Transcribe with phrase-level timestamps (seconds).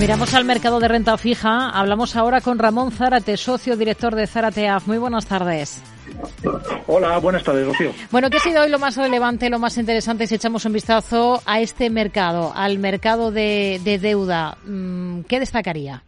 [0.00, 1.70] Miramos al mercado de renta fija.
[1.70, 5.82] Hablamos ahora con Ramón Zárate, socio director de Zárate Muy buenas tardes.
[6.86, 7.90] Hola, buenas tardes, Rocío.
[8.12, 11.42] Bueno, ¿qué ha sido hoy lo más relevante, lo más interesante si echamos un vistazo
[11.44, 14.56] a este mercado, al mercado de, deuda?
[14.64, 16.00] Mm, ¿Qué destacaría?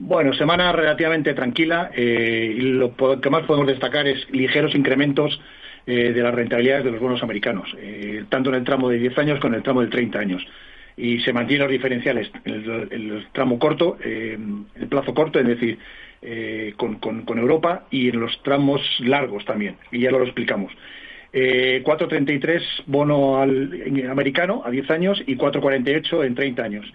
[0.00, 5.40] Bueno, semana relativamente tranquila eh, y lo que más podemos destacar es ligeros incrementos
[5.86, 9.18] eh, de las rentabilidades de los bonos americanos, eh, tanto en el tramo de 10
[9.18, 10.44] años como en el tramo de 30 años
[10.96, 12.54] y se mantienen los diferenciales en
[12.90, 14.38] el, tramo corto, eh,
[14.76, 15.78] el plazo corto, es decir,
[16.20, 20.72] eh, con, con, Europa y en los tramos largos también, y ya lo explicamos.
[21.32, 26.92] Eh, 4.33 bono al, americano a 10 años y 4.48 en 30 años.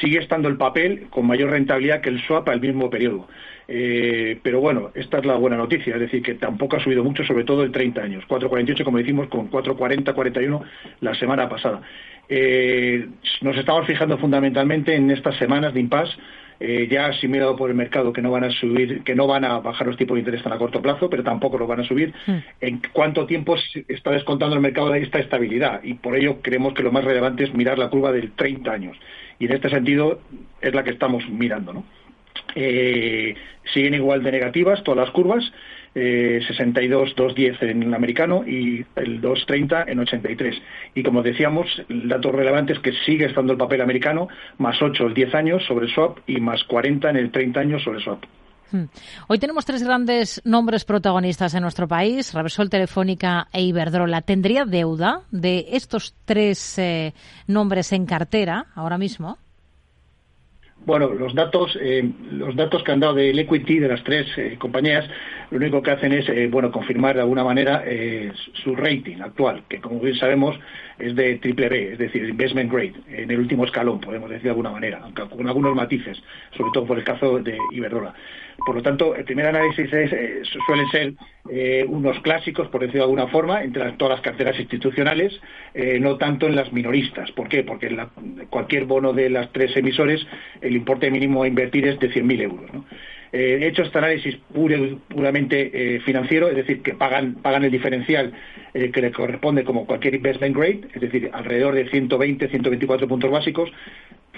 [0.00, 3.28] Sigue estando el papel con mayor rentabilidad que el swap al mismo periodo.
[3.66, 7.24] Eh, pero bueno, esta es la buena noticia, es decir, que tampoco ha subido mucho,
[7.24, 8.24] sobre todo en 30 años.
[8.28, 10.62] 4.48, como decimos, con 4.40, 41
[11.00, 11.80] la semana pasada.
[12.28, 13.06] Eh,
[13.42, 16.14] nos estamos fijando fundamentalmente en estas semanas de impasse,
[16.60, 19.58] eh, ya asimilado por el mercado que no van a subir, que no van a
[19.58, 22.12] bajar los tipos de interés tan a corto plazo, pero tampoco los van a subir.
[22.26, 22.38] Hmm.
[22.60, 23.56] ¿En cuánto tiempo
[23.88, 25.82] está descontando el mercado de esta estabilidad?
[25.82, 28.96] Y por ello creemos que lo más relevante es mirar la curva del 30 años.
[29.38, 30.20] Y en este sentido
[30.60, 31.84] es la que estamos mirando, ¿no?
[32.54, 33.34] Eh,
[33.72, 35.44] siguen igual de negativas todas las curvas
[35.94, 40.56] eh, 62, 210 en el americano y el 230 en 83.
[40.94, 44.28] Y como decíamos, el dato relevante es que sigue estando el papel americano,
[44.58, 48.02] más 8 el 10 años sobre swap y más 40 en el 30 años sobre
[48.02, 48.24] swap.
[48.70, 48.84] Hmm.
[49.28, 54.22] Hoy tenemos tres grandes nombres protagonistas en nuestro país, Repsol, Telefónica e Iberdrola.
[54.22, 57.14] ¿Tendría deuda de estos tres eh,
[57.46, 59.38] nombres en cartera ahora mismo?
[60.86, 64.56] Bueno, los datos, eh, los datos que han dado del equity de las tres eh,
[64.58, 65.08] compañías,
[65.50, 67.82] lo único que hacen es, eh, bueno, confirmar de alguna manera
[68.62, 70.58] su rating actual, que como bien sabemos
[70.98, 74.50] es de triple B, es decir, investment grade, en el último escalón, podemos decir de
[74.50, 76.22] alguna manera, aunque con algunos matices,
[76.56, 78.14] sobre todo por el caso de Iberdrola.
[78.64, 81.14] Por lo tanto, el primer análisis eh, suelen ser
[81.50, 85.38] eh, unos clásicos, por decirlo de alguna forma, entre todas las carteras institucionales,
[85.74, 87.30] eh, no tanto en las minoristas.
[87.32, 87.64] ¿Por qué?
[87.64, 90.24] Porque en cualquier bono de las tres emisores,
[90.60, 92.70] el importe mínimo a invertir es de 100.000 euros.
[93.32, 98.32] he hecho este análisis puramente financiero, es decir, que pagan, pagan el diferencial
[98.74, 103.70] que le corresponde como cualquier investment grade, es decir, alrededor de 120, 124 puntos básicos,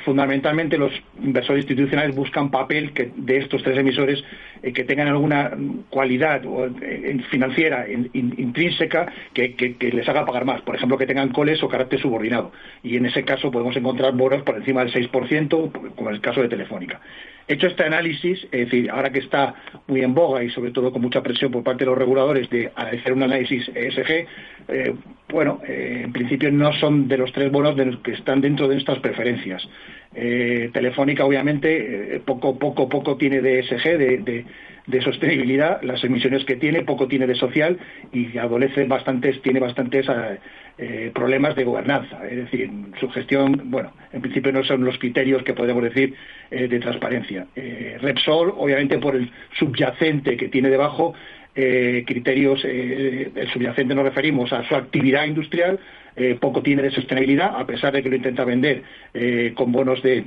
[0.06, 4.22] fundamentalmente los inversores institucionales buscan papel que, de estos tres emisores
[4.62, 5.50] eh, que tengan alguna
[5.90, 6.42] cualidad
[6.80, 10.62] eh, financiera intrínseca que, les haga pagar más.
[10.62, 12.52] Por ejemplo, que tengan coles o carácter subordinado.
[12.84, 16.40] Y en ese caso podemos encontrar bonos por encima del 6%, como en el caso
[16.40, 17.00] de Telefónica.
[17.48, 19.54] Hecho este análisis, es decir, ahora que está
[19.88, 22.70] muy en boga y sobre todo con mucha presión por parte de los reguladores de
[22.76, 24.26] hacer un análisis ESG,
[24.68, 24.94] eh,
[25.28, 28.74] bueno, en principio no son de los tres bonos de los que están dentro de
[28.74, 29.66] nuestras preferencias.
[30.18, 36.56] Eh, Telefónica, obviamente, eh, poco, poco, poco tiene de ESG, de, sostenibilidad, las emisiones que
[36.56, 37.76] tiene, poco tiene de social
[38.12, 40.06] y adolece bastantes, tiene bastantes
[40.78, 42.26] eh, problemas de gobernanza.
[42.26, 46.14] Es decir, su gestión, bueno, en principio no son los criterios que podemos decir
[46.50, 47.46] de transparencia.
[48.00, 51.14] Repsol, obviamente, por el subyacente que tiene debajo,
[51.56, 55.80] criterios, el subyacente nos referimos a su actividad industrial,
[56.18, 60.02] eh, poco tiene de sostenibilidad, a pesar de que lo intenta vender eh, con bonos
[60.02, 60.24] de,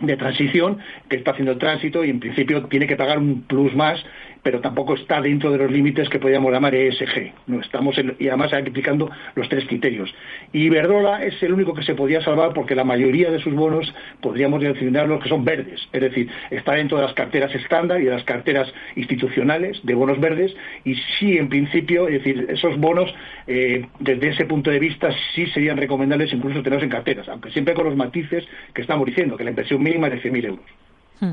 [0.00, 3.74] de transición, que está haciendo el tránsito y en principio tiene que pagar un plus
[3.74, 4.04] más
[4.46, 7.32] pero tampoco está dentro de los límites que podríamos llamar ESG.
[7.48, 10.14] No estamos y además aplicando los tres criterios.
[10.52, 13.92] Y Iberdrola es el único que se podía salvar porque la mayoría de sus bonos
[14.20, 18.12] podríamos los que son verdes, es decir, está dentro de las carteras estándar y de
[18.12, 20.54] las carteras institucionales de bonos verdes
[20.84, 23.12] y sí, en principio, es decir, esos bonos
[23.48, 27.74] eh, desde ese punto de vista sí serían recomendables incluso tenerlos en carteras, aunque siempre
[27.74, 30.66] con los matices que estamos diciendo, que la inversión mínima de 100.000 euros.
[31.20, 31.32] Hmm.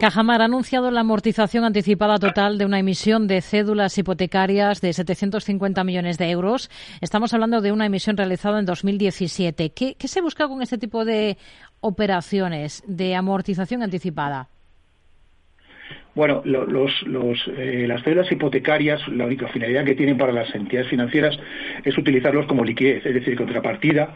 [0.00, 5.84] Cajamar ha anunciado la amortización anticipada total de una emisión de cédulas hipotecarias de 750
[5.84, 6.70] millones de euros.
[7.00, 9.70] Estamos hablando de una emisión realizada en 2017.
[9.70, 11.36] ¿Qué, se busca con este tipo de
[11.80, 14.48] operaciones de amortización anticipada?
[16.14, 21.38] Bueno, eh, las cédulas hipotecarias, la única finalidad que tienen para las entidades financieras
[21.84, 24.14] es utilizarlos como liquidez, es decir, contrapartida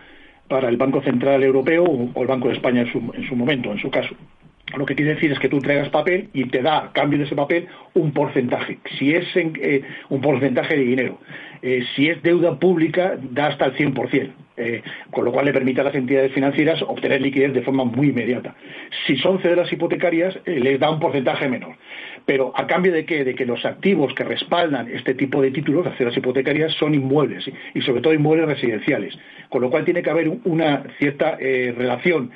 [0.49, 3.91] para el Banco Central Europeo o el Banco de España en su momento, en su
[3.91, 4.15] caso.
[4.75, 7.27] Lo que quiere decir es que tú traigas papel y te da, a cambio de
[7.27, 8.79] ese papel, un porcentaje.
[8.99, 11.21] Si es eh, un porcentaje de dinero.
[11.63, 14.31] Eh, si es deuda pública, da hasta el 100%.
[14.59, 18.09] Eh, con lo cual le permite a las entidades financieras obtener liquidez de forma muy
[18.09, 18.57] inmediata.
[19.07, 21.77] Si son cederas hipotecarias, les da un porcentaje menor.
[22.27, 23.25] Pero a cambio de qué?
[23.25, 27.81] De que los activos que respaldan este tipo de títulos, las hipotecarias, son inmuebles y
[27.83, 29.17] sobre todo inmuebles residenciales.
[29.49, 32.33] Con lo cual tiene que haber una cierta relación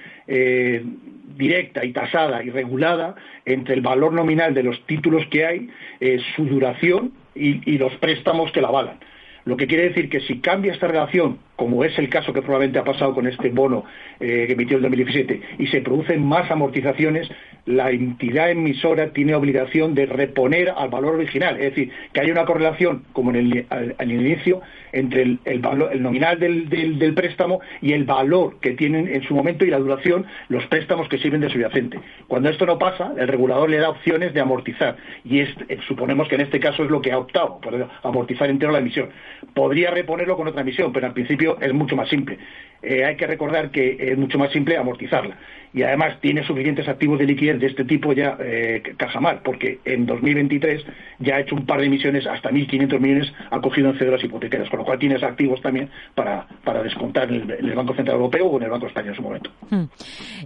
[1.40, 5.69] directa y tasada y regulada entre el valor nominal de los títulos que hay,
[6.00, 8.98] eh, su duración y, los préstamos que la avalan.
[9.46, 12.78] Lo que quiere decir que si cambia esta relación, como es el caso que probablemente
[12.78, 13.84] ha pasado con este bono
[14.20, 17.31] eh, que emitió en 2017, y se producen más amortizaciones,
[17.67, 21.57] la entidad emisora tiene obligación de reponer al valor original.
[21.57, 24.61] Es decir, que haya una correlación, como en el, al, inicio,
[24.93, 25.62] entre el, el,
[26.03, 30.27] nominal del, del, préstamo y el valor que tienen en su momento y la duración
[30.49, 31.99] los préstamos que sirven de subyacente.
[32.27, 34.97] Cuando esto no pasa, el regulador le da opciones de amortizar.
[35.25, 38.51] Y es, eh, suponemos que en este caso es lo que ha optado, por amortizar
[38.51, 39.11] entero la emisión.
[39.55, 42.39] Podría reponerlo con otra emisión, pero al principio es mucho más simple.
[42.83, 45.37] Eh, hay que recordar que es mucho más simple amortizarla.
[45.73, 50.06] Y además tiene suficientes activos de liquidez de este tipo ya eh, Cajamar, porque en
[50.06, 50.85] 2023
[51.19, 54.70] ya ha hecho un par de emisiones, hasta 1.500 millones ha cogido en cédulas hipotecarias,
[54.70, 58.56] con lo cual tienes activos también para, para descontar en el, Banco Central Europeo o
[58.58, 59.50] en el Banco Español en su momento.
[59.70, 59.85] Hmm.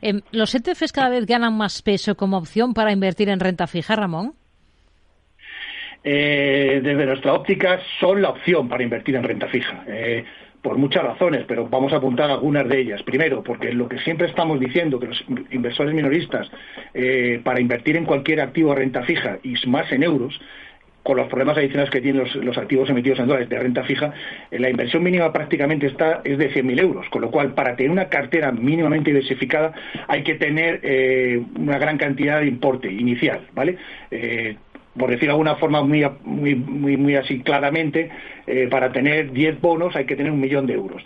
[0.01, 3.97] Em, ¿Los ETFs cada vez ganan más peso como opción para invertir en renta fija,
[3.97, 4.35] Ramón?
[6.07, 9.85] Eh, desde nuestra óptica son la opción para invertir en renta fija.
[9.87, 10.25] Eh,
[10.65, 13.03] por muchas razones, pero vamos a apuntar algunas de ellas.
[13.03, 16.51] Primero, porque lo que siempre estamos diciendo, que los inversores minoristas,
[16.95, 20.41] eh, para invertir en cualquier activo de renta fija y más en euros,
[21.03, 24.15] con los problemas adicionales que tienen los, activos emitidos en dólares de renta fija,
[24.51, 27.93] eh, la inversión mínima prácticamente está es de 100.000 euros, con lo cual para tener
[27.93, 29.75] una cartera mínimamente diversificada
[30.09, 33.77] hay que tener eh, una gran cantidad de importe inicial, ¿vale?
[34.99, 36.55] Por decir de alguna forma muy, muy,
[36.97, 38.11] muy, así claramente,
[38.47, 41.03] eh, para tener 10 bonos hay que tener un millón de euros.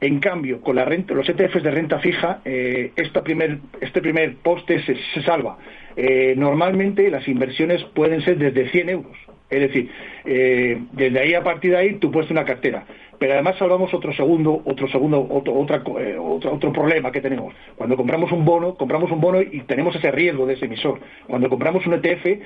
[0.00, 2.92] En cambio, con la renta, los ETFs de renta fija, eh,
[3.22, 5.58] primer, este primer poste se, salva.
[5.96, 9.16] Eh, normalmente las inversiones pueden ser desde 100 euros.
[9.48, 9.90] Es decir,
[10.24, 12.86] desde ahí a partir de ahí tú puedes una cartera
[13.22, 17.54] pero además salvamos otro segundo, otro segundo, otro, otra, eh, otro, problema que tenemos.
[17.76, 20.98] Cuando compramos un bono, compramos un bono y tenemos ese riesgo de ese emisor.
[21.28, 22.40] Cuando compramos un ETF, eh,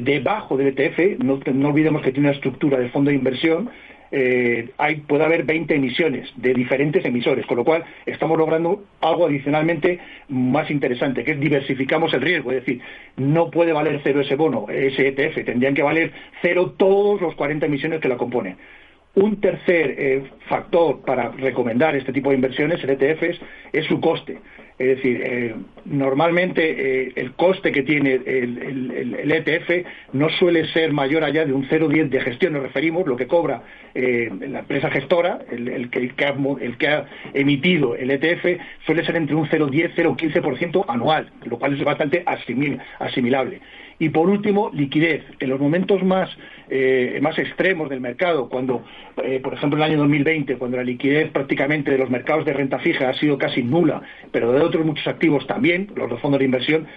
[0.00, 1.38] debajo del ETF, no,
[1.68, 3.68] olvidemos que tiene una estructura de fondo de inversión,
[4.10, 4.70] eh,
[5.06, 9.98] puede haber 20 emisiones de diferentes emisores, con lo cual estamos logrando algo adicionalmente
[10.30, 12.80] más interesante, que es diversificamos el riesgo, es decir,
[13.18, 17.66] no puede valer cero ese bono, ese ETF, tendrían que valer cero todos los 40
[17.66, 18.56] emisiones que la componen.
[19.14, 23.38] Un tercer eh, factor para recomendar este tipo de inversiones en ETFs
[23.70, 24.38] es su coste.
[24.78, 25.54] Es decir, eh,
[25.84, 26.62] normalmente
[27.04, 32.08] eh, el coste que tiene el, ETF no suele ser mayor allá de un 0,10
[32.08, 33.62] de gestión, nos referimos, lo que cobra
[33.94, 40.86] la empresa gestora, el, que, ha, emitido el ETF, suele ser entre un 0,10 0,15%
[40.88, 42.24] anual, lo cual es bastante
[42.98, 43.60] asimilable.
[44.02, 45.22] Y por último, liquidez.
[45.38, 46.28] En los momentos más,
[46.68, 48.84] eh, más extremos del mercado, cuando,
[49.22, 52.52] eh, por ejemplo, en el año 2020, cuando la liquidez prácticamente de los mercados de
[52.52, 54.02] renta fija ha sido casi nula,
[54.32, 56.88] pero de otros muchos activos también, los de fondos de inversión,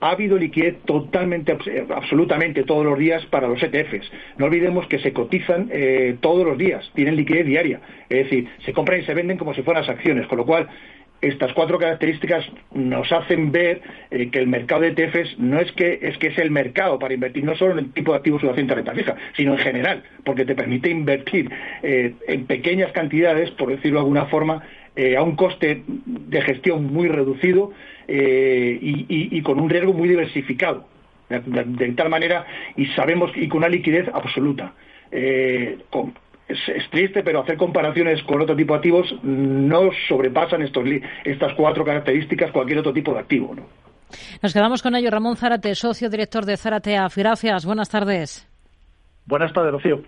[0.00, 4.10] ha habido liquidez totalmente, eh, absolutamente todos los días para los ETFs.
[4.38, 5.70] No olvidemos que se cotizan
[6.20, 7.80] todos los días, tienen liquidez diaria.
[8.08, 10.66] Es decir, se compran y se venden como si fueran las acciones, con lo cual
[11.20, 15.98] estas cuatro características nos hacen ver eh, que el mercado de ETFs no es que
[16.02, 18.68] es que es el mercado para invertir no solo en el tipo de activos subyacentes
[18.68, 21.50] de renta fija, sino en general, porque te permite invertir
[21.82, 24.62] eh, en pequeñas cantidades, por decirlo de alguna forma,
[24.96, 27.72] eh, a un coste de gestión muy reducido
[28.06, 30.86] y, con un riesgo muy diversificado,
[31.30, 34.74] de, tal manera y sabemos y con una liquidez absoluta
[36.48, 40.84] es, triste, pero hacer comparaciones con otro tipo de activos no sobrepasan estos,
[41.24, 43.54] estas cuatro características cualquier otro tipo de activo.
[43.54, 43.62] ¿no?
[44.42, 45.10] Nos quedamos con ello.
[45.10, 47.16] Ramón Zárate, socio director de Zárate AF.
[47.16, 47.64] Gracias.
[47.64, 48.48] Buenas tardes.
[49.26, 50.02] Buenas tardes, Rocío.